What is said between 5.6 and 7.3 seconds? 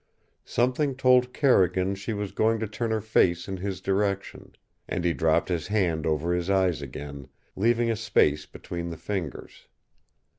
hand over his eyes again,